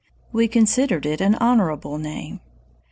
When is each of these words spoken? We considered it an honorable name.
We 0.31 0.47
considered 0.47 1.05
it 1.05 1.21
an 1.21 1.35
honorable 1.35 1.99
name. 1.99 2.39